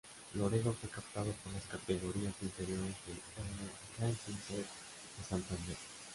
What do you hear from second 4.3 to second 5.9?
C. de Santander.